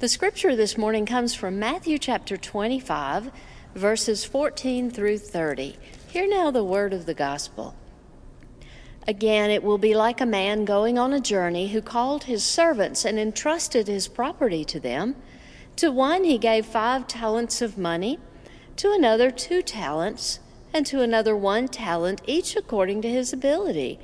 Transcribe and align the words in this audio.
The 0.00 0.08
scripture 0.08 0.56
this 0.56 0.78
morning 0.78 1.04
comes 1.04 1.34
from 1.34 1.58
Matthew 1.58 1.98
chapter 1.98 2.38
25, 2.38 3.30
verses 3.74 4.24
14 4.24 4.90
through 4.90 5.18
30. 5.18 5.76
Hear 6.08 6.26
now 6.26 6.50
the 6.50 6.64
word 6.64 6.94
of 6.94 7.04
the 7.04 7.12
gospel. 7.12 7.74
Again, 9.06 9.50
it 9.50 9.62
will 9.62 9.76
be 9.76 9.94
like 9.94 10.22
a 10.22 10.24
man 10.24 10.64
going 10.64 10.98
on 10.98 11.12
a 11.12 11.20
journey 11.20 11.68
who 11.68 11.82
called 11.82 12.24
his 12.24 12.42
servants 12.42 13.04
and 13.04 13.18
entrusted 13.18 13.88
his 13.88 14.08
property 14.08 14.64
to 14.64 14.80
them. 14.80 15.16
To 15.76 15.90
one 15.90 16.24
he 16.24 16.38
gave 16.38 16.64
five 16.64 17.06
talents 17.06 17.60
of 17.60 17.76
money, 17.76 18.18
to 18.76 18.92
another 18.92 19.30
two 19.30 19.60
talents, 19.60 20.40
and 20.72 20.86
to 20.86 21.02
another 21.02 21.36
one 21.36 21.68
talent, 21.68 22.22
each 22.26 22.56
according 22.56 23.02
to 23.02 23.10
his 23.10 23.34
ability. 23.34 24.00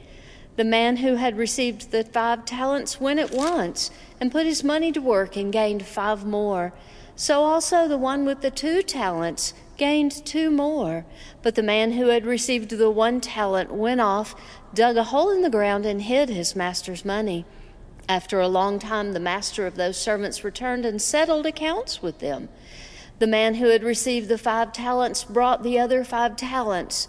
The 0.57 0.65
man 0.65 0.97
who 0.99 1.17
had 1.17 1.37
received 1.37 1.91
the 1.91 2.03
five 2.03 2.45
talents 2.47 3.01
went 3.01 3.21
at 3.21 3.31
once 3.31 3.91
and 4.19 4.33
put 4.33 4.47
his 4.47 4.65
money 4.65 4.91
to 4.93 5.01
work 5.01 5.37
and 5.37 5.53
gained 5.53 5.85
five 5.85 6.25
more. 6.25 6.73
So 7.15 7.43
also 7.43 7.87
the 7.87 7.99
one 7.99 8.25
with 8.25 8.41
the 8.41 8.51
two 8.51 8.83
talents 8.83 9.53
gained 9.77 10.25
two 10.25 10.51
more. 10.51 11.05
But 11.43 11.55
the 11.55 11.63
man 11.63 11.93
who 11.93 12.09
had 12.09 12.25
received 12.25 12.71
the 12.71 12.91
one 12.91 13.21
talent 13.21 13.71
went 13.71 14.01
off, 14.01 14.35
dug 14.73 14.97
a 14.97 15.05
hole 15.05 15.31
in 15.31 15.43
the 15.43 15.51
ground, 15.51 15.85
and 15.85 16.03
hid 16.03 16.31
his 16.31 16.57
master's 16.57 17.05
money. 17.05 17.45
After 18.09 18.41
a 18.41 18.49
long 18.49 18.79
time, 18.79 19.13
the 19.13 19.21
master 19.21 19.67
of 19.67 19.75
those 19.75 19.97
servants 19.97 20.45
returned 20.45 20.87
and 20.87 21.03
settled 21.03 21.45
accounts 21.45 22.03
with 22.03 22.21
them. 22.21 22.49
The 23.19 23.27
man 23.27 23.57
who 23.57 23.69
had 23.69 23.83
received 23.83 24.29
the 24.29 24.39
five 24.39 24.73
talents 24.73 25.25
brought 25.25 25.63
the 25.63 25.79
other 25.79 26.05
five 26.05 26.37
talents. 26.37 27.09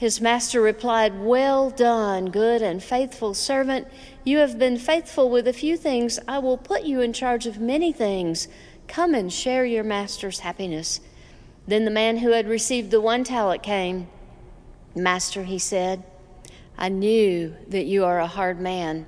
His 0.00 0.18
master 0.18 0.62
replied, 0.62 1.20
Well 1.20 1.68
done, 1.68 2.30
good 2.30 2.62
and 2.62 2.82
faithful 2.82 3.34
servant. 3.34 3.86
You 4.24 4.38
have 4.38 4.58
been 4.58 4.78
faithful 4.78 5.28
with 5.28 5.46
a 5.46 5.52
few 5.52 5.76
things. 5.76 6.18
I 6.26 6.38
will 6.38 6.56
put 6.56 6.84
you 6.84 7.02
in 7.02 7.12
charge 7.12 7.46
of 7.46 7.60
many 7.60 7.92
things. 7.92 8.48
Come 8.88 9.12
and 9.12 9.30
share 9.30 9.66
your 9.66 9.84
master's 9.84 10.38
happiness. 10.38 11.00
Then 11.66 11.84
the 11.84 11.90
man 11.90 12.16
who 12.16 12.30
had 12.30 12.48
received 12.48 12.90
the 12.90 12.98
one 13.02 13.24
talent 13.24 13.62
came. 13.62 14.08
Master, 14.94 15.42
he 15.42 15.58
said, 15.58 16.02
I 16.78 16.88
knew 16.88 17.54
that 17.68 17.84
you 17.84 18.06
are 18.06 18.20
a 18.20 18.26
hard 18.26 18.58
man, 18.58 19.04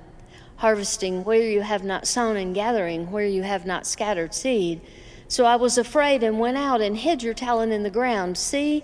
harvesting 0.57 1.23
where 1.23 1.41
you 1.41 1.61
have 1.61 1.83
not 1.83 2.05
sown 2.05 2.37
and 2.37 2.53
gathering 2.53 3.09
where 3.09 3.25
you 3.25 3.41
have 3.41 3.65
not 3.65 3.87
scattered 3.87 4.35
seed. 4.35 4.79
So 5.27 5.45
I 5.45 5.55
was 5.55 5.79
afraid 5.79 6.21
and 6.21 6.39
went 6.39 6.57
out 6.57 6.81
and 6.81 6.95
hid 6.95 7.23
your 7.23 7.33
talent 7.33 7.71
in 7.71 7.81
the 7.81 7.89
ground. 7.89 8.37
See, 8.37 8.83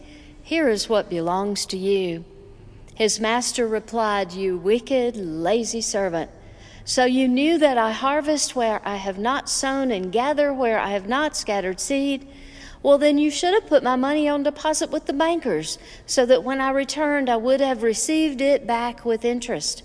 here 0.50 0.68
is 0.68 0.90
what 0.90 1.12
belongs 1.12 1.64
to 1.64 1.78
you. 1.78 2.26
His 2.96 3.20
master 3.20 3.68
replied, 3.68 4.32
You 4.32 4.58
wicked, 4.58 5.16
lazy 5.16 5.80
servant. 5.80 6.32
So 6.84 7.06
you 7.06 7.28
knew 7.28 7.60
that 7.60 7.78
I 7.78 7.92
harvest 7.92 8.56
where 8.56 8.82
I 8.84 8.96
have 8.96 9.20
not 9.20 9.48
sown 9.48 9.92
and 9.92 10.12
gather 10.12 10.52
where 10.52 10.80
I 10.80 10.90
have 10.90 11.08
not 11.08 11.38
scattered 11.38 11.80
seed? 11.80 12.28
Well, 12.82 12.98
then 12.98 13.20
you 13.20 13.30
should 13.30 13.54
have 13.54 13.68
put 13.68 13.84
my 13.84 13.96
money 13.96 14.28
on 14.28 14.42
deposit 14.42 14.90
with 14.90 15.06
the 15.06 15.14
bankers, 15.14 15.78
so 16.08 16.26
that 16.26 16.44
when 16.44 16.60
I 16.60 16.72
returned 16.72 17.30
I 17.30 17.38
would 17.38 17.62
have 17.62 17.84
received 17.84 18.42
it 18.42 18.66
back 18.66 19.06
with 19.06 19.24
interest. 19.24 19.84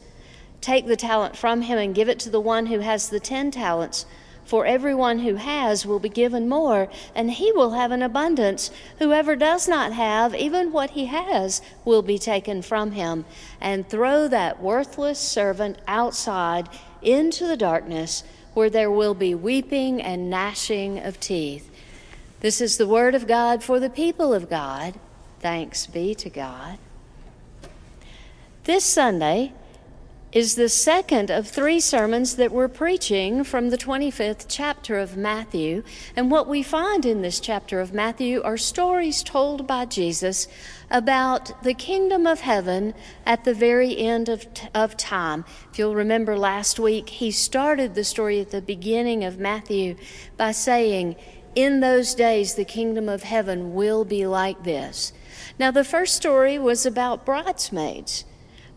Take 0.62 0.86
the 0.86 0.96
talent 0.96 1.36
from 1.36 1.60
him 1.60 1.76
and 1.76 1.94
give 1.94 2.08
it 2.08 2.18
to 2.20 2.30
the 2.30 2.40
one 2.40 2.66
who 2.66 2.78
has 2.78 3.10
the 3.10 3.20
ten 3.20 3.50
talents. 3.50 4.06
For 4.44 4.66
everyone 4.66 5.20
who 5.20 5.36
has 5.36 5.86
will 5.86 5.98
be 5.98 6.08
given 6.08 6.48
more, 6.48 6.88
and 7.14 7.30
he 7.30 7.50
will 7.52 7.70
have 7.70 7.90
an 7.90 8.02
abundance. 8.02 8.70
Whoever 8.98 9.36
does 9.36 9.66
not 9.66 9.92
have, 9.92 10.34
even 10.34 10.70
what 10.70 10.90
he 10.90 11.06
has, 11.06 11.62
will 11.84 12.02
be 12.02 12.18
taken 12.18 12.60
from 12.60 12.92
him. 12.92 13.24
And 13.60 13.88
throw 13.88 14.28
that 14.28 14.60
worthless 14.60 15.18
servant 15.18 15.78
outside 15.88 16.68
into 17.00 17.46
the 17.46 17.56
darkness, 17.56 18.22
where 18.52 18.70
there 18.70 18.90
will 18.90 19.14
be 19.14 19.34
weeping 19.34 20.00
and 20.02 20.28
gnashing 20.28 20.98
of 20.98 21.18
teeth. 21.20 21.70
This 22.40 22.60
is 22.60 22.76
the 22.76 22.86
word 22.86 23.14
of 23.14 23.26
God 23.26 23.62
for 23.64 23.80
the 23.80 23.90
people 23.90 24.34
of 24.34 24.50
God. 24.50 24.94
Thanks 25.40 25.86
be 25.86 26.14
to 26.16 26.28
God. 26.28 26.78
This 28.64 28.84
Sunday, 28.84 29.52
is 30.34 30.56
the 30.56 30.68
second 30.68 31.30
of 31.30 31.46
three 31.46 31.78
sermons 31.78 32.34
that 32.34 32.50
we're 32.50 32.66
preaching 32.66 33.44
from 33.44 33.70
the 33.70 33.78
25th 33.78 34.46
chapter 34.48 34.98
of 34.98 35.16
Matthew. 35.16 35.84
And 36.16 36.28
what 36.28 36.48
we 36.48 36.60
find 36.60 37.06
in 37.06 37.22
this 37.22 37.38
chapter 37.38 37.78
of 37.78 37.94
Matthew 37.94 38.42
are 38.42 38.56
stories 38.56 39.22
told 39.22 39.68
by 39.68 39.84
Jesus 39.84 40.48
about 40.90 41.62
the 41.62 41.72
kingdom 41.72 42.26
of 42.26 42.40
heaven 42.40 42.94
at 43.24 43.44
the 43.44 43.54
very 43.54 43.96
end 43.96 44.28
of, 44.28 44.44
of 44.74 44.96
time. 44.96 45.44
If 45.70 45.78
you'll 45.78 45.94
remember 45.94 46.36
last 46.36 46.80
week, 46.80 47.10
he 47.10 47.30
started 47.30 47.94
the 47.94 48.02
story 48.02 48.40
at 48.40 48.50
the 48.50 48.60
beginning 48.60 49.22
of 49.22 49.38
Matthew 49.38 49.94
by 50.36 50.50
saying, 50.50 51.14
In 51.54 51.78
those 51.78 52.12
days, 52.12 52.56
the 52.56 52.64
kingdom 52.64 53.08
of 53.08 53.22
heaven 53.22 53.72
will 53.72 54.04
be 54.04 54.26
like 54.26 54.64
this. 54.64 55.12
Now, 55.60 55.70
the 55.70 55.84
first 55.84 56.16
story 56.16 56.58
was 56.58 56.84
about 56.84 57.24
bridesmaids 57.24 58.24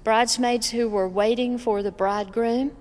bridesmaids 0.08 0.70
who 0.70 0.88
were 0.88 1.06
waiting 1.06 1.58
for 1.58 1.84
the 1.84 1.92
bridegroom. 1.92 2.72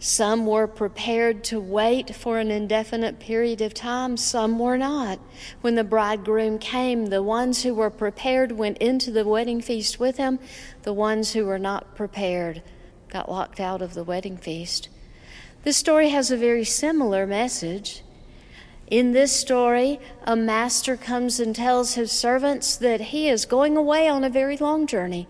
Some 0.00 0.46
were 0.46 0.66
prepared 0.66 1.44
to 1.44 1.60
wait 1.60 2.12
for 2.12 2.40
an 2.40 2.50
indefinite 2.50 3.20
period 3.20 3.60
of 3.60 3.72
time, 3.72 4.16
some 4.16 4.58
were 4.58 4.76
not. 4.76 5.20
When 5.60 5.76
the 5.76 5.84
bridegroom 5.84 6.58
came, 6.58 7.06
the 7.06 7.22
ones 7.22 7.62
who 7.62 7.72
were 7.72 7.88
prepared 7.88 8.50
went 8.50 8.78
into 8.78 9.12
the 9.12 9.24
wedding 9.24 9.60
feast 9.60 10.00
with 10.00 10.16
him. 10.16 10.40
The 10.82 10.92
ones 10.92 11.34
who 11.34 11.46
were 11.46 11.60
not 11.60 11.94
prepared 11.94 12.64
got 13.10 13.30
locked 13.30 13.60
out 13.60 13.80
of 13.80 13.94
the 13.94 14.02
wedding 14.02 14.36
feast. 14.36 14.88
This 15.62 15.76
story 15.76 16.08
has 16.08 16.32
a 16.32 16.36
very 16.36 16.64
similar 16.64 17.28
message. 17.28 18.02
In 18.88 19.12
this 19.12 19.32
story, 19.32 19.98
a 20.24 20.36
master 20.36 20.96
comes 20.96 21.40
and 21.40 21.54
tells 21.54 21.94
his 21.94 22.12
servants 22.12 22.76
that 22.76 23.00
he 23.00 23.28
is 23.28 23.44
going 23.44 23.76
away 23.76 24.08
on 24.08 24.22
a 24.22 24.30
very 24.30 24.56
long 24.56 24.86
journey. 24.86 25.26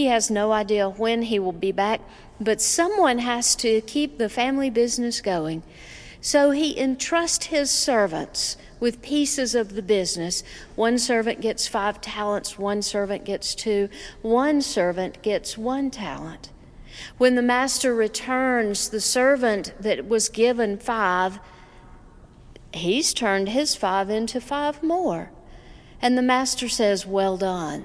He 0.00 0.06
has 0.06 0.30
no 0.30 0.52
idea 0.52 0.88
when 0.88 1.20
he 1.20 1.38
will 1.38 1.52
be 1.52 1.72
back, 1.72 2.00
but 2.40 2.62
someone 2.62 3.18
has 3.18 3.54
to 3.56 3.82
keep 3.82 4.16
the 4.16 4.30
family 4.30 4.70
business 4.70 5.20
going. 5.20 5.62
So 6.22 6.52
he 6.52 6.74
entrusts 6.74 7.48
his 7.48 7.70
servants 7.70 8.56
with 8.80 9.02
pieces 9.02 9.54
of 9.54 9.74
the 9.74 9.82
business. 9.82 10.42
One 10.74 10.98
servant 10.98 11.42
gets 11.42 11.68
five 11.68 12.00
talents, 12.00 12.58
one 12.58 12.80
servant 12.80 13.26
gets 13.26 13.54
two, 13.54 13.90
one 14.22 14.62
servant 14.62 15.20
gets 15.20 15.58
one 15.58 15.90
talent. 15.90 16.48
When 17.18 17.34
the 17.34 17.42
master 17.42 17.94
returns, 17.94 18.88
the 18.88 19.02
servant 19.02 19.74
that 19.80 20.08
was 20.08 20.30
given 20.30 20.78
five, 20.78 21.40
he's 22.72 23.12
turned 23.12 23.50
his 23.50 23.76
five 23.76 24.08
into 24.08 24.40
five 24.40 24.82
more. 24.82 25.30
And 26.00 26.16
the 26.16 26.22
master 26.22 26.70
says, 26.70 27.04
Well 27.04 27.36
done. 27.36 27.84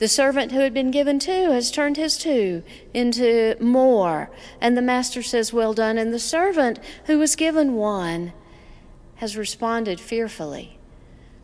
The 0.00 0.08
servant 0.08 0.52
who 0.52 0.60
had 0.60 0.72
been 0.72 0.90
given 0.90 1.18
two 1.18 1.50
has 1.50 1.70
turned 1.70 1.98
his 1.98 2.16
two 2.16 2.62
into 2.94 3.54
more. 3.60 4.30
And 4.58 4.74
the 4.74 4.82
master 4.82 5.22
says, 5.22 5.52
Well 5.52 5.74
done. 5.74 5.98
And 5.98 6.12
the 6.12 6.18
servant 6.18 6.80
who 7.04 7.18
was 7.18 7.36
given 7.36 7.74
one 7.74 8.32
has 9.16 9.36
responded 9.36 10.00
fearfully, 10.00 10.78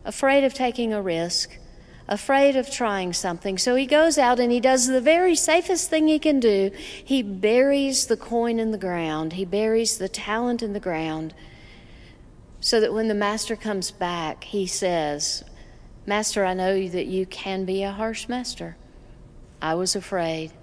afraid 0.03 0.43
of 0.43 0.55
taking 0.55 0.91
a 0.91 1.03
risk, 1.03 1.59
afraid 2.07 2.55
of 2.55 2.71
trying 2.71 3.13
something. 3.13 3.59
So 3.59 3.75
he 3.75 3.85
goes 3.85 4.17
out 4.17 4.39
and 4.39 4.51
he 4.51 4.59
does 4.59 4.87
the 4.87 5.01
very 5.01 5.35
safest 5.35 5.91
thing 5.91 6.07
he 6.07 6.17
can 6.17 6.39
do. 6.39 6.71
He 6.73 7.21
buries 7.21 8.07
the 8.07 8.17
coin 8.17 8.57
in 8.57 8.71
the 8.71 8.79
ground, 8.79 9.33
he 9.33 9.45
buries 9.45 9.99
the 9.99 10.09
talent 10.09 10.63
in 10.63 10.73
the 10.73 10.79
ground, 10.79 11.35
so 12.59 12.79
that 12.79 12.91
when 12.91 13.07
the 13.07 13.13
master 13.13 13.55
comes 13.55 13.91
back, 13.91 14.45
he 14.45 14.65
says, 14.65 15.43
Master, 16.07 16.45
I 16.45 16.53
know 16.53 16.87
that 16.87 17.07
you 17.07 17.25
can 17.25 17.65
be 17.65 17.83
a 17.83 17.91
harsh 17.91 18.29
master. 18.29 18.77
I 19.61 19.75
was 19.75 19.93
afraid. 19.93 20.53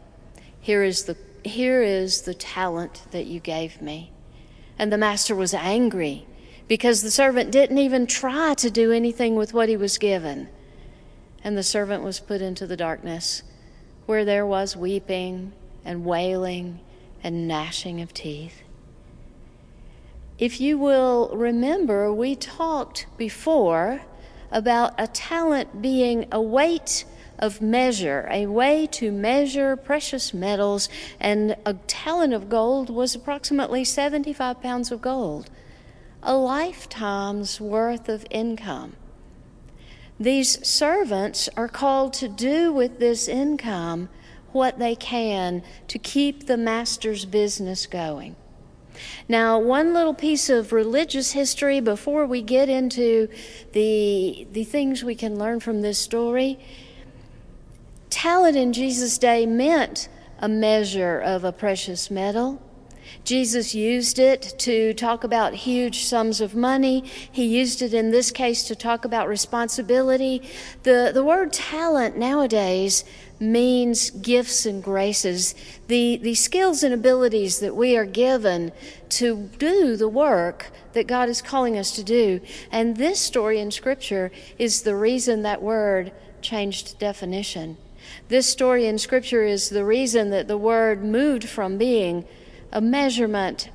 Here 0.59 0.83
is 0.83 1.05
the 1.05 1.19
here 1.45 1.83
is 1.83 2.23
the 2.23 2.33
talent 2.33 3.03
that 3.11 3.27
you 3.27 3.41
gave 3.41 3.83
me. 3.83 4.11
And 4.79 4.91
the 4.91 4.97
master 4.97 5.35
was 5.35 5.53
angry 5.53 6.27
because 6.67 7.03
the 7.03 7.11
servant 7.11 7.53
didn't 7.53 7.77
even 7.77 8.07
try 8.07 8.55
to 8.55 8.71
do 8.71 8.91
anything 8.91 9.35
with 9.37 9.53
what 9.53 9.69
he 9.69 9.77
was 9.77 9.99
given. 9.99 10.49
And 11.45 11.59
the 11.59 11.63
servant 11.63 12.03
was 12.03 12.21
put 12.21 12.41
into 12.41 12.67
the 12.67 12.79
darkness 12.79 13.43
where 14.07 14.25
there 14.25 14.47
was 14.47 14.75
weeping 14.75 15.53
and 15.85 16.07
wailing 16.07 16.81
and 17.23 17.47
gnashing 17.47 18.01
of 18.01 18.15
teeth. 18.15 18.63
If 20.39 20.59
you 20.59 20.79
will 20.79 21.29
remember, 21.35 22.11
we 22.11 22.35
talked 22.35 23.07
before 23.19 24.01
about 24.55 24.95
a 24.97 25.07
talent 25.09 25.83
being 25.83 26.27
a 26.33 26.41
weight 26.41 27.05
of 27.39 27.61
measure, 27.61 28.27
a 28.31 28.47
way 28.47 28.87
to 28.87 29.13
measure 29.13 29.77
precious 29.77 30.33
metals, 30.33 30.89
and 31.21 31.57
a 31.67 31.75
talent 31.87 32.33
of 32.33 32.49
gold 32.49 32.89
was 32.89 33.15
approximately 33.15 33.85
75 33.85 34.63
pounds 34.63 34.91
of 34.91 35.03
gold, 35.03 35.51
a 36.23 36.35
lifetime's 36.35 37.61
worth 37.61 38.09
of 38.09 38.25
income. 38.31 38.95
These 40.19 40.67
servants 40.67 41.49
are 41.57 41.69
called 41.69 42.15
to 42.15 42.29
do 42.29 42.73
with 42.73 43.01
this 43.01 43.27
income 43.27 44.09
what 44.53 44.79
they 44.79 44.95
can 44.95 45.65
to 45.89 45.99
keep 45.99 46.47
the 46.47 46.57
master's 46.57 47.25
business 47.25 47.87
going. 47.87 48.37
Now, 49.29 49.59
one 49.59 49.93
little 49.93 50.15
piece 50.15 50.49
of 50.49 50.73
religious 50.73 51.33
history 51.33 51.81
before 51.81 52.27
we 52.27 52.43
get 52.43 52.69
into 52.69 53.29
the, 53.73 54.47
the 54.53 54.65
things 54.65 55.03
we 55.03 55.15
can 55.15 55.39
learn 55.39 55.61
from 55.61 55.83
this 55.83 55.99
story. 55.99 56.59
Talent 58.11 58.57
in 58.57 58.73
Jesus' 58.73 59.19
day 59.19 59.47
meant 59.47 60.09
a 60.39 60.49
measure 60.49 61.19
of 61.19 61.45
a 61.45 61.53
precious 61.53 62.11
metal. 62.11 62.61
Jesus 63.23 63.75
used 63.75 64.19
it 64.19 64.55
to 64.59 64.93
talk 64.95 65.25
about 65.25 65.55
huge 65.55 66.05
sums 66.05 66.41
of 66.41 66.55
money. 66.55 67.05
He 67.31 67.45
used 67.45 67.81
it 67.83 67.95
in 67.95 68.11
this 68.11 68.31
case 68.31 68.65
to 68.65 68.75
talk 68.75 69.05
about 69.05 69.29
responsibility. 69.29 70.43
The, 70.83 71.11
the 71.15 71.25
word 71.25 71.53
talent 71.53 72.17
nowadays 72.17 73.05
means 73.41 74.11
gifts 74.11 74.67
and 74.67 74.83
graces, 74.83 75.55
the, 75.89 76.17
the 76.19 76.35
skills 76.35 76.83
and 76.83 76.95
abilities 76.95 77.61
that 77.61 77.75
we 77.75 77.97
are 77.97 78.05
given 78.05 78.73
to 79.11 79.51
do 79.59 79.97
the 79.97 80.09
work 80.09 80.71
that 80.93 81.07
God 81.07 81.29
is 81.29 81.43
calling 81.43 81.77
us 81.79 81.91
to 81.93 82.05
do. 82.05 82.41
And 82.71 82.97
this 82.97 83.21
story 83.21 83.61
in 83.61 83.71
Scripture 83.71 84.31
is 84.59 84.83
the 84.83 84.97
reason 84.97 85.43
that 85.43 85.63
word 85.63 86.13
changed 86.41 86.99
definition. 86.99 87.77
This 88.29 88.47
story 88.47 88.87
in 88.87 88.99
Scripture 88.99 89.45
is 89.45 89.71
the 89.71 89.85
reason 89.85 90.31
that 90.31 90.49
the 90.49 90.59
word 90.59 91.05
moved 91.05 91.49
from 91.49 91.79
being 91.79 92.27
a 92.75 92.81
measurement 92.81 93.71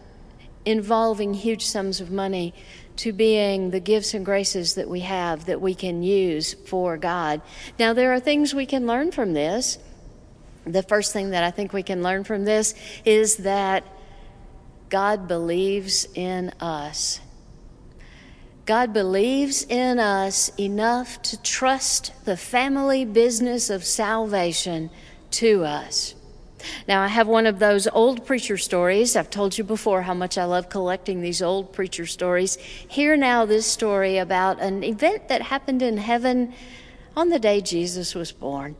involving 0.66 1.34
huge 1.34 1.66
sums 1.66 2.01
of 2.01 2.12
money 2.12 2.54
to 2.98 3.13
being 3.13 3.72
the 3.72 3.80
gifts 3.80 4.13
and 4.13 4.25
graces 4.25 4.75
that 4.75 4.90
we 4.90 5.00
have 5.00 5.46
that 5.46 5.62
we 5.62 5.74
can 5.74 6.04
use 6.04 6.54
for 6.66 6.98
God. 6.98 7.42
Now, 7.80 7.94
there 7.94 8.13
are 8.13 8.19
things 8.19 8.54
we 8.54 8.66
can 8.66 8.86
learn 8.86 9.13
from 9.13 9.34
this. 9.34 9.80
The 10.66 10.84
first 10.84 11.13
thing 11.13 11.30
that 11.30 11.44
I 11.44 11.50
think 11.50 11.72
we 11.72 11.81
can 11.81 12.04
learn 12.04 12.25
from 12.25 12.44
this 12.44 12.75
is 13.06 13.38
that 13.38 13.86
God 14.90 15.30
believes 15.30 16.06
in 16.13 16.50
us. 16.60 17.22
God 18.66 18.92
believes 18.92 19.63
in 19.63 19.98
us 19.98 20.51
enough 20.60 21.22
to 21.24 21.42
trust 21.42 22.12
the 22.25 22.38
family 22.38 23.06
business 23.06 23.69
of 23.69 23.86
salvation 23.86 24.90
to 25.31 25.63
us. 25.63 26.16
Now, 26.88 27.02
I 27.02 27.08
have 27.08 27.28
one 27.28 27.46
of 27.46 27.60
those 27.60 27.88
old 27.88 28.26
preacher 28.26 28.58
stories. 28.58 29.16
I've 29.16 29.30
told 29.30 29.58
you 29.58 29.64
before 29.64 30.04
how 30.04 30.14
much 30.14 30.38
I 30.38 30.46
love 30.46 30.70
collecting 30.70 31.22
these 31.22 31.42
old 31.42 31.74
preacher 31.74 32.06
stories. 32.06 32.56
Hear 32.56 33.16
now 33.16 33.46
this 33.46 33.66
story 33.66 34.18
about 34.18 34.60
an 34.60 34.84
event 34.84 35.28
that 35.30 35.44
happened 35.44 35.82
in 35.82 35.98
heaven 35.98 36.54
on 37.16 37.30
the 37.30 37.40
day 37.40 37.62
Jesus 37.62 38.16
was 38.16 38.32
born. 38.32 38.76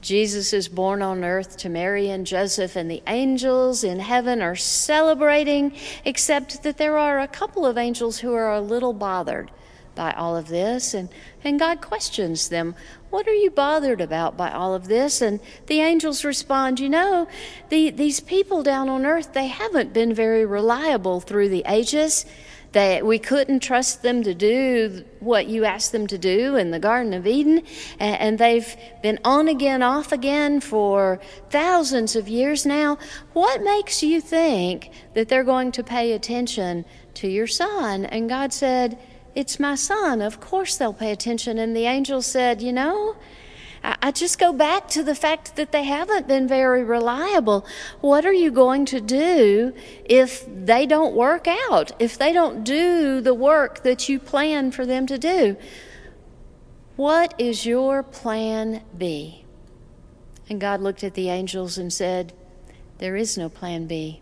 Jesus 0.00 0.52
is 0.52 0.68
born 0.68 1.02
on 1.02 1.24
earth 1.24 1.56
to 1.58 1.68
Mary 1.68 2.08
and 2.08 2.24
Joseph, 2.24 2.76
and 2.76 2.88
the 2.88 3.02
angels 3.08 3.82
in 3.82 3.98
heaven 3.98 4.40
are 4.40 4.54
celebrating, 4.54 5.72
except 6.04 6.62
that 6.62 6.78
there 6.78 6.96
are 6.96 7.18
a 7.18 7.26
couple 7.26 7.66
of 7.66 7.76
angels 7.76 8.18
who 8.18 8.32
are 8.32 8.52
a 8.52 8.60
little 8.60 8.92
bothered 8.92 9.50
by 9.98 10.12
all 10.12 10.36
of 10.36 10.46
this. 10.46 10.94
And, 10.94 11.08
and 11.42 11.58
God 11.58 11.80
questions 11.80 12.48
them, 12.48 12.76
What 13.10 13.26
are 13.26 13.34
you 13.34 13.50
bothered 13.50 14.00
about 14.00 14.36
by 14.36 14.52
all 14.52 14.72
of 14.72 14.86
this? 14.86 15.20
And 15.20 15.40
the 15.66 15.80
angels 15.80 16.24
respond, 16.24 16.78
You 16.78 16.88
know, 16.88 17.26
the, 17.68 17.90
these 17.90 18.20
people 18.20 18.62
down 18.62 18.88
on 18.88 19.04
earth, 19.04 19.32
they 19.32 19.48
haven't 19.48 19.92
been 19.92 20.14
very 20.14 20.46
reliable 20.46 21.20
through 21.20 21.48
the 21.48 21.64
ages. 21.66 22.24
They, 22.72 23.02
we 23.02 23.18
couldn't 23.18 23.60
trust 23.60 24.02
them 24.02 24.22
to 24.22 24.34
do 24.34 25.02
what 25.20 25.48
you 25.48 25.64
asked 25.64 25.90
them 25.90 26.06
to 26.06 26.18
do 26.18 26.56
in 26.56 26.70
the 26.70 26.78
Garden 26.78 27.12
of 27.14 27.26
Eden. 27.26 27.62
And 27.98 28.38
they've 28.38 28.76
been 29.02 29.18
on 29.24 29.48
again, 29.48 29.82
off 29.82 30.12
again 30.12 30.60
for 30.60 31.18
thousands 31.50 32.14
of 32.14 32.28
years 32.28 32.66
now. 32.66 32.98
What 33.32 33.62
makes 33.62 34.02
you 34.02 34.20
think 34.20 34.90
that 35.14 35.28
they're 35.28 35.44
going 35.44 35.72
to 35.72 35.82
pay 35.82 36.12
attention 36.12 36.84
to 37.14 37.26
your 37.26 37.46
son? 37.48 38.04
And 38.04 38.28
God 38.28 38.52
said, 38.52 38.98
it's 39.38 39.60
my 39.60 39.76
son. 39.76 40.20
Of 40.20 40.40
course 40.40 40.76
they'll 40.76 40.92
pay 40.92 41.12
attention. 41.12 41.58
And 41.58 41.74
the 41.74 41.86
angel 41.86 42.22
said, 42.22 42.60
You 42.60 42.72
know, 42.72 43.14
I 43.84 44.10
just 44.10 44.36
go 44.36 44.52
back 44.52 44.88
to 44.88 45.04
the 45.04 45.14
fact 45.14 45.54
that 45.54 45.70
they 45.70 45.84
haven't 45.84 46.26
been 46.26 46.48
very 46.48 46.82
reliable. 46.82 47.64
What 48.00 48.26
are 48.26 48.32
you 48.32 48.50
going 48.50 48.84
to 48.86 49.00
do 49.00 49.72
if 50.04 50.44
they 50.48 50.86
don't 50.86 51.14
work 51.14 51.46
out, 51.70 51.92
if 52.00 52.18
they 52.18 52.32
don't 52.32 52.64
do 52.64 53.20
the 53.20 53.32
work 53.32 53.84
that 53.84 54.08
you 54.08 54.18
plan 54.18 54.72
for 54.72 54.84
them 54.84 55.06
to 55.06 55.16
do? 55.16 55.56
What 56.96 57.32
is 57.38 57.64
your 57.64 58.02
plan 58.02 58.82
B? 58.96 59.44
And 60.48 60.60
God 60.60 60.80
looked 60.80 61.04
at 61.04 61.14
the 61.14 61.28
angels 61.28 61.78
and 61.78 61.92
said, 61.92 62.32
There 62.98 63.14
is 63.14 63.38
no 63.38 63.48
plan 63.48 63.86
B. 63.86 64.20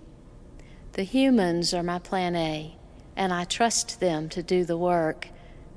The 0.93 1.05
humans 1.05 1.73
are 1.73 1.83
my 1.83 2.01
plan 2.01 2.37
A 2.37 2.77
and 3.17 3.33
I 3.33 3.45
trust 3.45 4.01
them 4.01 4.29
to 4.31 4.43
do 4.43 4.65
the 4.65 4.77
work 4.77 5.29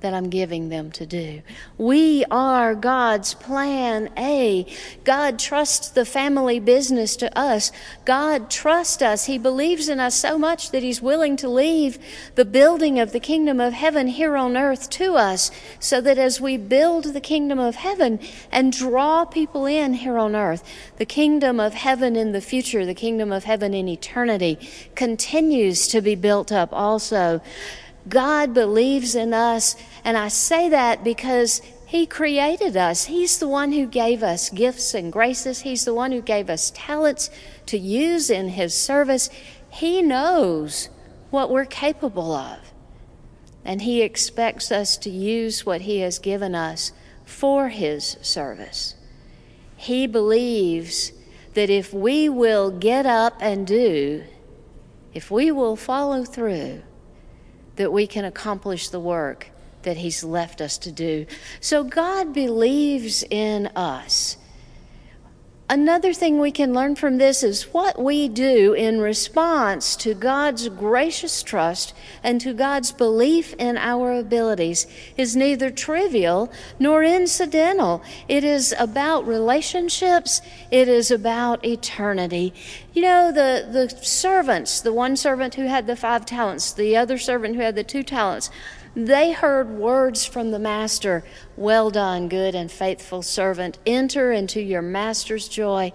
that 0.01 0.13
I'm 0.13 0.29
giving 0.29 0.69
them 0.69 0.91
to 0.91 1.05
do. 1.05 1.41
We 1.77 2.25
are 2.31 2.75
God's 2.75 3.33
plan 3.33 4.09
A. 4.17 4.65
God 5.03 5.39
trusts 5.39 5.89
the 5.89 6.05
family 6.05 6.59
business 6.59 7.15
to 7.17 7.37
us. 7.37 7.71
God 8.05 8.49
trusts 8.49 9.01
us. 9.01 9.25
He 9.25 9.37
believes 9.37 9.89
in 9.89 9.99
us 9.99 10.15
so 10.15 10.37
much 10.37 10.71
that 10.71 10.83
He's 10.83 11.01
willing 11.01 11.35
to 11.37 11.49
leave 11.49 11.97
the 12.35 12.45
building 12.45 12.99
of 12.99 13.11
the 13.11 13.19
kingdom 13.19 13.59
of 13.59 13.73
heaven 13.73 14.07
here 14.07 14.35
on 14.35 14.55
earth 14.55 14.89
to 14.91 15.15
us 15.15 15.51
so 15.79 16.01
that 16.01 16.17
as 16.17 16.39
we 16.39 16.57
build 16.57 17.05
the 17.05 17.21
kingdom 17.21 17.59
of 17.59 17.75
heaven 17.75 18.19
and 18.51 18.71
draw 18.71 19.25
people 19.25 19.65
in 19.65 19.93
here 19.93 20.17
on 20.17 20.35
earth, 20.35 20.63
the 20.97 21.05
kingdom 21.05 21.59
of 21.59 21.73
heaven 21.73 22.15
in 22.15 22.31
the 22.31 22.41
future, 22.41 22.85
the 22.85 22.93
kingdom 22.93 23.31
of 23.31 23.43
heaven 23.43 23.73
in 23.73 23.87
eternity 23.87 24.57
continues 24.95 25.87
to 25.87 26.01
be 26.01 26.15
built 26.15 26.51
up 26.51 26.69
also. 26.71 27.41
God 28.07 28.53
believes 28.53 29.15
in 29.15 29.33
us. 29.33 29.75
And 30.03 30.17
I 30.17 30.29
say 30.29 30.69
that 30.69 31.03
because 31.03 31.61
He 31.85 32.05
created 32.05 32.77
us. 32.77 33.05
He's 33.05 33.39
the 33.39 33.47
one 33.47 33.71
who 33.71 33.85
gave 33.85 34.23
us 34.23 34.49
gifts 34.49 34.93
and 34.93 35.11
graces, 35.11 35.61
He's 35.61 35.85
the 35.85 35.93
one 35.93 36.11
who 36.11 36.21
gave 36.21 36.49
us 36.49 36.71
talents 36.73 37.29
to 37.67 37.77
use 37.77 38.29
in 38.29 38.49
His 38.49 38.73
service. 38.73 39.29
He 39.69 40.01
knows 40.01 40.89
what 41.29 41.49
we're 41.49 41.65
capable 41.65 42.31
of. 42.31 42.59
And 43.65 43.81
He 43.81 44.01
expects 44.01 44.71
us 44.71 44.97
to 44.97 45.09
use 45.09 45.65
what 45.65 45.81
He 45.81 45.99
has 45.99 46.19
given 46.19 46.55
us 46.55 46.91
for 47.25 47.69
His 47.69 48.17
service. 48.21 48.95
He 49.75 50.07
believes 50.07 51.11
that 51.53 51.69
if 51.69 51.93
we 51.93 52.29
will 52.29 52.71
get 52.71 53.05
up 53.05 53.37
and 53.39 53.65
do, 53.65 54.23
if 55.13 55.31
we 55.31 55.51
will 55.51 55.75
follow 55.75 56.23
through, 56.23 56.81
that 57.79 57.93
we 57.93 58.05
can 58.05 58.25
accomplish 58.25 58.89
the 58.89 58.99
work 58.99 59.51
that 59.83 59.95
He's 59.95 60.21
left 60.21 60.59
us 60.59 60.77
to 60.79 60.91
do. 60.91 61.25
So 61.61 61.85
God 61.85 62.33
believes 62.33 63.23
in 63.29 63.67
us. 63.67 64.35
Another 65.71 66.13
thing 66.13 66.39
we 66.39 66.51
can 66.51 66.73
learn 66.73 66.95
from 66.95 67.19
this 67.19 67.43
is 67.43 67.71
what 67.73 68.01
we 68.01 68.27
do 68.27 68.73
in 68.73 68.99
response 68.99 69.95
to 69.97 70.15
God's 70.15 70.67
gracious 70.67 71.43
trust 71.43 71.93
and 72.23 72.41
to 72.41 72.55
God's 72.55 72.91
belief 72.91 73.53
in 73.59 73.77
our 73.77 74.13
abilities 74.13 74.87
is 75.15 75.35
neither 75.35 75.69
trivial 75.69 76.51
nor 76.79 77.03
incidental. 77.03 78.01
It 78.27 78.43
is 78.43 78.73
about 78.79 79.27
relationships, 79.27 80.41
it 80.71 80.87
is 80.87 81.11
about 81.11 81.63
eternity. 81.63 82.51
You 82.93 83.03
know, 83.03 83.31
the, 83.31 83.67
the 83.71 83.89
servants, 84.03 84.81
the 84.81 84.91
one 84.91 85.15
servant 85.15 85.53
who 85.53 85.67
had 85.67 85.85
the 85.85 85.95
five 85.95 86.25
talents, 86.25 86.73
the 86.73 86.97
other 86.97 87.19
servant 87.19 87.55
who 87.55 87.61
had 87.61 87.75
the 87.75 87.83
two 87.83 88.01
talents, 88.01 88.49
they 88.95 89.31
heard 89.31 89.69
words 89.69 90.25
from 90.25 90.51
the 90.51 90.59
Master 90.59 91.23
Well 91.55 91.89
done, 91.89 92.27
good 92.27 92.55
and 92.55 92.71
faithful 92.71 93.21
servant. 93.21 93.77
Enter 93.85 94.31
into 94.31 94.61
your 94.61 94.81
Master's 94.81 95.47
joy. 95.47 95.91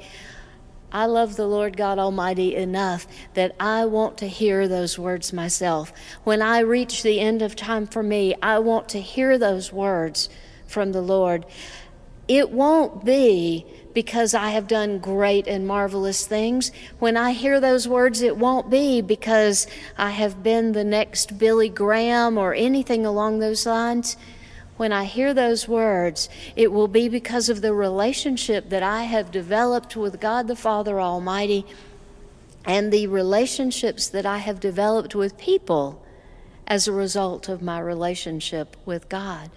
I 0.93 1.07
love 1.07 1.35
the 1.35 1.49
Lord 1.49 1.77
God 1.77 1.99
Almighty 1.99 2.55
enough 2.55 3.09
that 3.35 3.57
I 3.59 3.85
want 3.85 4.17
to 4.19 4.29
hear 4.29 4.69
those 4.69 4.97
words 4.97 5.33
myself. 5.33 5.93
When 6.23 6.41
I 6.41 6.61
reach 6.61 7.03
the 7.03 7.19
end 7.19 7.43
of 7.43 7.57
time 7.57 7.89
for 7.89 8.03
me, 8.03 8.37
I 8.41 8.61
want 8.61 8.89
to 8.91 9.01
hear 9.01 9.37
those 9.37 9.73
words 9.73 10.29
from 10.67 10.93
the 10.93 11.03
Lord. 11.03 11.47
It 12.29 12.51
won't 12.51 13.05
be 13.05 13.67
because 13.95 14.35
I 14.35 14.51
have 14.51 14.67
done 14.67 14.99
great 14.99 15.47
and 15.47 15.67
marvelous 15.67 16.27
things. 16.27 16.73
When 16.99 17.17
I 17.17 17.33
hear 17.33 17.61
those 17.61 17.89
words, 17.89 18.21
it 18.21 18.37
won't 18.37 18.69
be 18.69 19.01
because 19.01 19.67
I 19.97 20.11
have 20.11 20.43
been 20.43 20.73
the 20.73 20.85
next 20.85 21.39
Billy 21.39 21.69
Graham 21.69 22.37
or 22.37 22.53
anything 22.53 23.07
along 23.07 23.39
those 23.39 23.65
lines. 23.65 24.17
when 24.77 24.93
I 24.93 25.05
hear 25.05 25.33
those 25.33 25.69
words, 25.69 26.29
it 26.57 26.73
will 26.73 26.89
be 26.89 27.09
because 27.09 27.49
of 27.49 27.63
the 27.63 27.73
relationship 27.73 28.71
that 28.71 28.83
I 28.83 29.05
have 29.05 29.31
developed 29.31 29.95
with 29.95 30.21
God 30.21 30.49
the 30.49 30.57
Father 30.57 31.01
Almighty 31.01 31.65
and 32.65 32.93
the 32.93 33.07
relationships 33.07 34.09
that 34.09 34.27
I 34.27 34.39
have 34.39 34.59
developed 34.59 35.15
with 35.15 35.39
people 35.39 36.04
as 36.67 36.89
a 36.89 36.93
result 36.93 37.49
of 37.49 37.63
my 37.63 37.79
relationship 37.79 38.77
with 38.85 39.09
God. 39.09 39.51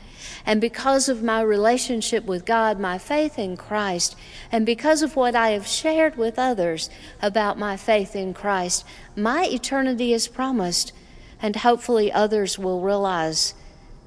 And 0.46 0.60
because 0.60 1.08
of 1.08 1.24
my 1.24 1.42
relationship 1.42 2.26
with 2.26 2.46
God, 2.46 2.80
my 2.80 2.98
faith 2.98 3.40
in 3.40 3.56
Christ, 3.56 4.16
and 4.52 4.66
because 4.66 5.02
of 5.02 5.16
what 5.16 5.36
I 5.36 5.50
have 5.50 5.68
shared 5.68 6.18
with 6.18 6.38
others 6.38 6.90
about 7.22 7.58
my 7.58 7.78
faith 7.78 8.16
in 8.16 8.34
Christ, 8.34 8.86
my 9.16 9.46
eternity 9.46 10.12
is 10.14 10.28
promised, 10.28 10.92
and 11.42 11.56
hopefully 11.58 12.12
others 12.12 12.60
will 12.60 12.82
realize 12.82 13.54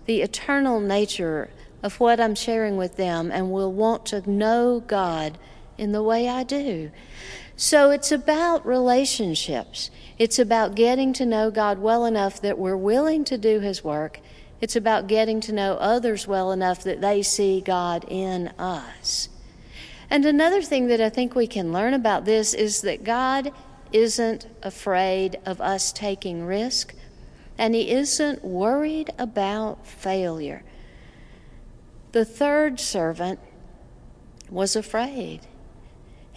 the 0.06 0.22
eternal 0.22 0.80
nature 0.80 1.50
of 1.82 2.00
what 2.00 2.20
I'm 2.20 2.34
sharing 2.34 2.76
with 2.76 2.96
them 2.96 3.30
and 3.30 3.50
will 3.50 3.72
want 3.72 4.06
to 4.06 4.28
know 4.30 4.80
God 4.86 5.38
in 5.78 5.92
the 5.92 6.02
way 6.02 6.28
I 6.28 6.42
do. 6.42 6.90
So 7.60 7.90
it's 7.90 8.10
about 8.10 8.64
relationships. 8.64 9.90
It's 10.18 10.38
about 10.38 10.74
getting 10.74 11.12
to 11.12 11.26
know 11.26 11.50
God 11.50 11.78
well 11.78 12.06
enough 12.06 12.40
that 12.40 12.58
we're 12.58 12.74
willing 12.74 13.22
to 13.26 13.36
do 13.36 13.60
His 13.60 13.84
work. 13.84 14.20
It's 14.62 14.76
about 14.76 15.08
getting 15.08 15.42
to 15.42 15.52
know 15.52 15.74
others 15.74 16.26
well 16.26 16.52
enough 16.52 16.82
that 16.84 17.02
they 17.02 17.20
see 17.20 17.60
God 17.60 18.06
in 18.08 18.48
us. 18.58 19.28
And 20.08 20.24
another 20.24 20.62
thing 20.62 20.86
that 20.86 21.02
I 21.02 21.10
think 21.10 21.34
we 21.34 21.46
can 21.46 21.70
learn 21.70 21.92
about 21.92 22.24
this 22.24 22.54
is 22.54 22.80
that 22.80 23.04
God 23.04 23.52
isn't 23.92 24.46
afraid 24.62 25.38
of 25.44 25.60
us 25.60 25.92
taking 25.92 26.46
risk 26.46 26.94
and 27.58 27.74
he 27.74 27.90
isn't 27.90 28.42
worried 28.42 29.10
about 29.18 29.86
failure. 29.86 30.62
The 32.12 32.24
third 32.24 32.80
servant 32.80 33.38
was 34.48 34.74
afraid. 34.74 35.40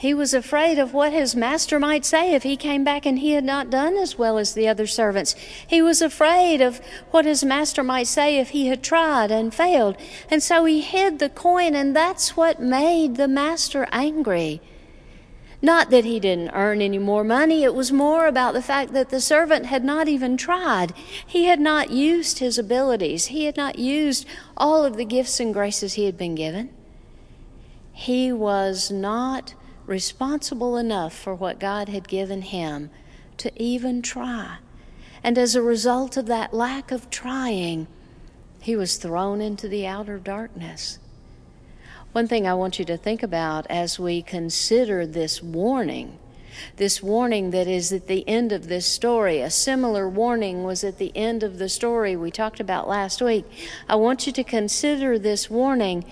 He 0.03 0.13
was 0.13 0.33
afraid 0.33 0.79
of 0.79 0.93
what 0.93 1.13
his 1.13 1.33
master 1.33 1.79
might 1.79 2.03
say 2.03 2.33
if 2.33 2.43
he 2.43 2.57
came 2.57 2.83
back 2.83 3.05
and 3.05 3.19
he 3.19 3.31
had 3.31 3.45
not 3.45 3.69
done 3.69 3.95
as 3.95 4.17
well 4.17 4.37
as 4.37 4.53
the 4.53 4.67
other 4.67 4.85
servants. 4.85 5.33
He 5.65 5.81
was 5.81 6.01
afraid 6.01 6.59
of 6.59 6.81
what 7.11 7.23
his 7.23 7.45
master 7.45 7.83
might 7.85 8.07
say 8.07 8.37
if 8.37 8.49
he 8.49 8.67
had 8.67 8.83
tried 8.83 9.31
and 9.31 9.53
failed. 9.53 9.95
And 10.29 10.43
so 10.43 10.65
he 10.65 10.81
hid 10.81 11.19
the 11.19 11.29
coin, 11.29 11.73
and 11.73 11.95
that's 11.95 12.35
what 12.35 12.61
made 12.61 13.15
the 13.15 13.29
master 13.29 13.87
angry. 13.93 14.59
Not 15.61 15.89
that 15.91 16.03
he 16.03 16.19
didn't 16.19 16.51
earn 16.53 16.81
any 16.81 16.99
more 16.99 17.23
money, 17.23 17.63
it 17.63 17.73
was 17.73 17.93
more 17.93 18.27
about 18.27 18.53
the 18.53 18.61
fact 18.61 18.91
that 18.91 19.09
the 19.09 19.21
servant 19.21 19.67
had 19.67 19.85
not 19.85 20.09
even 20.09 20.35
tried. 20.35 20.93
He 21.25 21.45
had 21.45 21.61
not 21.61 21.91
used 21.91 22.39
his 22.39 22.57
abilities, 22.57 23.27
he 23.27 23.45
had 23.45 23.55
not 23.55 23.79
used 23.79 24.25
all 24.57 24.83
of 24.83 24.97
the 24.97 25.05
gifts 25.05 25.39
and 25.39 25.53
graces 25.53 25.93
he 25.93 26.03
had 26.03 26.17
been 26.17 26.35
given. 26.35 26.71
He 27.93 28.33
was 28.33 28.91
not 28.91 29.53
responsible 29.85 30.77
enough 30.77 31.13
for 31.13 31.35
what 31.35 31.59
God 31.59 31.89
had 31.89 32.07
given 32.07 32.41
him 32.41 32.89
to 33.37 33.51
even 33.61 34.01
try. 34.01 34.57
And 35.23 35.37
as 35.37 35.55
a 35.55 35.61
result 35.61 36.17
of 36.17 36.25
that 36.27 36.53
lack 36.53 36.91
of 36.91 37.09
trying, 37.09 37.87
he 38.61 38.75
was 38.75 38.97
thrown 38.97 39.41
into 39.41 39.67
the 39.67 39.85
outer 39.85 40.17
darkness. 40.17 40.99
One 42.13 42.27
thing 42.27 42.47
I 42.47 42.53
want 42.53 42.77
you 42.77 42.85
to 42.85 42.97
think 42.97 43.23
about 43.23 43.65
as 43.69 43.99
we 43.99 44.21
consider 44.21 45.07
this 45.07 45.41
warning, 45.41 46.19
this 46.77 47.01
warning 47.01 47.51
that 47.51 47.67
is 47.67 47.91
at 47.91 48.07
the 48.07 48.27
end 48.27 48.51
of 48.51 48.67
this 48.67 48.85
story, 48.85 49.41
a 49.41 49.49
similar 49.49 50.07
warning 50.07 50.63
was 50.63 50.83
at 50.83 50.99
the 50.99 51.11
end 51.15 51.41
of 51.41 51.57
the 51.57 51.69
story 51.69 52.15
we 52.15 52.29
talked 52.29 52.59
about 52.59 52.87
last 52.87 53.21
week. 53.21 53.45
I 53.89 53.95
want 53.95 54.27
you 54.27 54.33
to 54.33 54.43
consider 54.43 55.17
this 55.17 55.49
warning. 55.49 56.05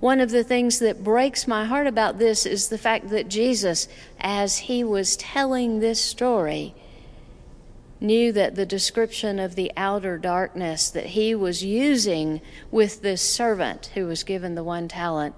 One 0.00 0.20
of 0.20 0.30
the 0.30 0.44
things 0.44 0.80
that 0.80 1.02
breaks 1.02 1.46
my 1.46 1.64
heart 1.64 1.86
about 1.86 2.18
this 2.18 2.44
is 2.44 2.68
the 2.68 2.78
fact 2.78 3.08
that 3.10 3.28
Jesus, 3.28 3.88
as 4.20 4.58
he 4.58 4.84
was 4.84 5.16
telling 5.16 5.80
this 5.80 6.00
story, 6.00 6.74
knew 8.00 8.32
that 8.32 8.54
the 8.54 8.66
description 8.66 9.38
of 9.38 9.54
the 9.54 9.72
outer 9.76 10.18
darkness 10.18 10.90
that 10.90 11.06
he 11.06 11.34
was 11.34 11.64
using 11.64 12.40
with 12.70 13.02
this 13.02 13.22
servant 13.22 13.90
who 13.94 14.06
was 14.06 14.22
given 14.24 14.54
the 14.54 14.64
one 14.64 14.88
talent, 14.88 15.34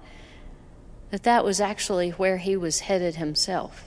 that 1.11 1.23
that 1.23 1.45
was 1.45 1.61
actually 1.61 2.09
where 2.11 2.37
he 2.37 2.57
was 2.57 2.81
headed 2.81 3.15
himself. 3.15 3.86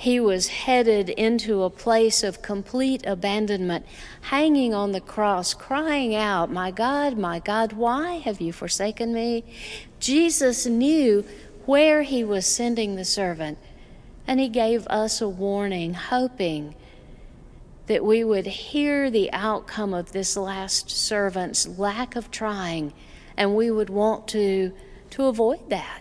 He 0.00 0.18
was 0.18 0.48
headed 0.48 1.10
into 1.10 1.62
a 1.62 1.68
place 1.68 2.22
of 2.22 2.40
complete 2.40 3.04
abandonment, 3.06 3.84
hanging 4.22 4.72
on 4.72 4.92
the 4.92 5.00
cross, 5.02 5.52
crying 5.52 6.14
out, 6.14 6.50
My 6.50 6.70
God, 6.70 7.18
my 7.18 7.38
God, 7.38 7.74
why 7.74 8.14
have 8.14 8.40
you 8.40 8.50
forsaken 8.50 9.12
me? 9.12 9.44
Jesus 9.98 10.64
knew 10.64 11.22
where 11.66 12.00
he 12.00 12.24
was 12.24 12.46
sending 12.46 12.96
the 12.96 13.04
servant, 13.04 13.58
and 14.26 14.40
he 14.40 14.48
gave 14.48 14.86
us 14.86 15.20
a 15.20 15.28
warning, 15.28 15.92
hoping 15.92 16.74
that 17.86 18.02
we 18.02 18.24
would 18.24 18.46
hear 18.46 19.10
the 19.10 19.30
outcome 19.34 19.92
of 19.92 20.12
this 20.12 20.34
last 20.34 20.88
servant's 20.88 21.68
lack 21.68 22.16
of 22.16 22.30
trying 22.30 22.94
and 23.36 23.54
we 23.54 23.70
would 23.70 23.90
want 23.90 24.28
to 24.28 24.72
to 25.10 25.24
avoid 25.26 25.68
that 25.68 26.00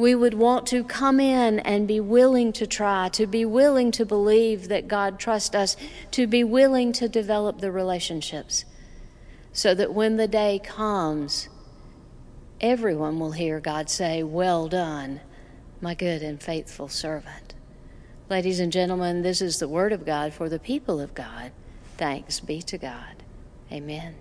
we 0.00 0.14
would 0.14 0.34
want 0.34 0.66
to 0.66 0.82
come 0.82 1.20
in 1.20 1.60
and 1.60 1.86
be 1.86 2.00
willing 2.00 2.52
to 2.54 2.66
try 2.66 3.08
to 3.10 3.26
be 3.26 3.44
willing 3.44 3.90
to 3.92 4.04
believe 4.04 4.68
that 4.68 4.88
God 4.88 5.18
trusts 5.18 5.54
us 5.54 5.76
to 6.12 6.26
be 6.26 6.42
willing 6.42 6.92
to 6.92 7.08
develop 7.08 7.60
the 7.60 7.70
relationships 7.70 8.64
so 9.52 9.74
that 9.74 9.94
when 9.94 10.16
the 10.16 10.28
day 10.28 10.60
comes 10.62 11.48
everyone 12.60 13.18
will 13.18 13.32
hear 13.32 13.60
God 13.60 13.88
say 13.88 14.22
well 14.22 14.68
done 14.68 15.20
my 15.80 15.94
good 15.94 16.22
and 16.22 16.42
faithful 16.42 16.88
servant 16.88 17.50
Ladies 18.30 18.60
and 18.60 18.70
gentlemen, 18.70 19.22
this 19.22 19.42
is 19.42 19.58
the 19.58 19.66
word 19.66 19.92
of 19.92 20.06
God 20.06 20.32
for 20.32 20.48
the 20.48 20.60
people 20.60 21.00
of 21.00 21.14
God. 21.14 21.50
Thanks 21.96 22.38
be 22.38 22.62
to 22.62 22.78
God. 22.78 23.24
Amen. 23.72 24.14